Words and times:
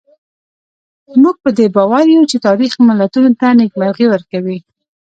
موږ 1.21 1.35
په 1.43 1.49
دې 1.57 1.67
باور 1.75 2.05
یو 2.15 2.23
چې 2.31 2.37
تاریخ 2.47 2.71
ملتونو 2.89 3.31
ته 3.39 3.47
نېکمرغي 3.59 4.05
ورکوي. 4.09 4.57